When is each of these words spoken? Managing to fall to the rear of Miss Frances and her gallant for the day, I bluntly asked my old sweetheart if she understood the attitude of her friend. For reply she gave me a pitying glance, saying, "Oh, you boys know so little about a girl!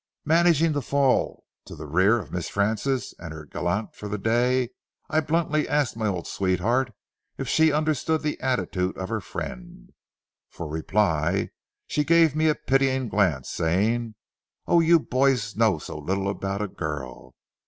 Managing 0.25 0.73
to 0.73 0.81
fall 0.81 1.43
to 1.63 1.75
the 1.75 1.85
rear 1.85 2.17
of 2.19 2.31
Miss 2.31 2.49
Frances 2.49 3.13
and 3.19 3.31
her 3.31 3.45
gallant 3.45 3.93
for 3.93 4.07
the 4.09 4.17
day, 4.17 4.71
I 5.11 5.19
bluntly 5.19 5.69
asked 5.69 5.95
my 5.95 6.07
old 6.07 6.25
sweetheart 6.25 6.91
if 7.37 7.47
she 7.47 7.71
understood 7.71 8.23
the 8.23 8.39
attitude 8.41 8.97
of 8.97 9.09
her 9.09 9.21
friend. 9.21 9.91
For 10.49 10.67
reply 10.67 11.51
she 11.85 12.03
gave 12.03 12.35
me 12.35 12.49
a 12.49 12.55
pitying 12.55 13.09
glance, 13.09 13.51
saying, 13.51 14.15
"Oh, 14.65 14.79
you 14.79 14.97
boys 14.99 15.55
know 15.55 15.77
so 15.77 15.99
little 15.99 16.29
about 16.29 16.63
a 16.63 16.67
girl! 16.67 17.35